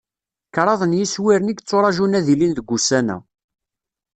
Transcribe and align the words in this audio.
Kraḍ 0.55 0.81
n 0.85 0.97
yiswiren 0.99 1.51
i 1.51 1.53
yetturaǧun 1.57 2.17
ad 2.17 2.23
d-ilin 2.25 2.53
deg 2.57 2.69
wussan-a. 2.71 3.17